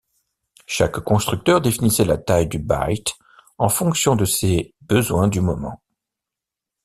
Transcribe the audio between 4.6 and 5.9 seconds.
besoins du moment.